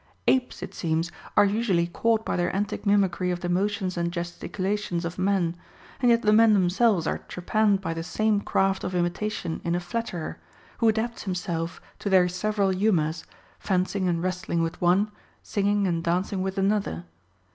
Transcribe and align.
Apes, 0.27 0.63
it 0.63 0.73
seems, 0.73 1.11
are 1.37 1.45
usually 1.45 1.85
caught 1.85 2.25
by 2.25 2.35
their 2.35 2.51
antic 2.55 2.87
mimicry 2.87 3.29
of 3.29 3.41
the 3.41 3.49
motions 3.49 3.97
and 3.97 4.11
ges 4.11 4.31
ticulations 4.31 5.05
of 5.05 5.19
men; 5.19 5.55
and 6.01 6.09
yet 6.09 6.23
the 6.23 6.33
men 6.33 6.55
themselves 6.55 7.05
are 7.05 7.19
trepanned 7.29 7.81
by 7.81 7.93
the 7.93 8.01
same 8.01 8.41
craft 8.41 8.83
of 8.83 8.95
imitation 8.95 9.61
in 9.63 9.75
a 9.75 9.79
fiatteier, 9.79 10.31
108 10.31 10.31
HOW 10.31 10.31
TO 10.31 10.31
KNOW 10.31 10.31
A 10.31 10.31
FLATTERER 10.31 10.77
who 10.79 10.89
adapts 10.89 11.23
himself 11.25 11.81
to 11.99 12.09
their 12.09 12.27
several 12.27 12.69
humors, 12.71 13.25
fencing 13.59 14.07
and 14.07 14.23
wrestling 14.23 14.63
with 14.63 14.81
one, 14.81 15.11
singing 15.43 15.85
and 15.85 16.03
dancing 16.03 16.41
with 16.41 16.57
another. 16.57 17.03